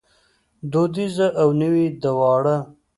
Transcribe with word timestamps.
دودیزه 0.71 1.27
او 1.41 1.49
نوې 1.61 1.85
دواړه 2.03 2.55